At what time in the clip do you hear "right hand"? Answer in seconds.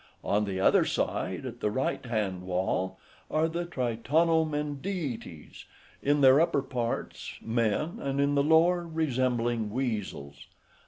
1.69-2.41